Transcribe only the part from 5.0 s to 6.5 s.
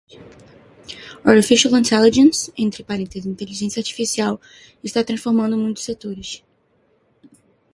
transformando muitos setores.